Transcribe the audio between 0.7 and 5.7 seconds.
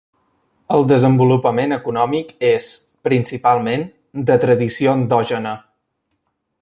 El desenvolupament econòmic és, principalment, de tradició endògena.